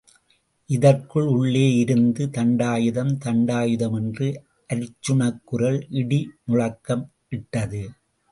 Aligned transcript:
இதற்குள், 0.69 1.25
உள்ளே 1.25 1.73
இருந்து, 1.75 2.25
தண்டாயுதம்... 2.27 3.11
தண்டாயுதம் 3.25 3.95
என்று 3.95 4.27
அர்ச்சுனக்குரல் 4.69 5.79
இடி 5.89 6.21
முழக்கமிட்டது. 6.47 7.83